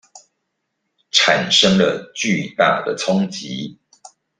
[1.11, 3.77] 產生了巨大的衝擊